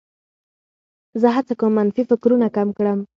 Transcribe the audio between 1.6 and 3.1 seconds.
منفي فکرونه کم کړم.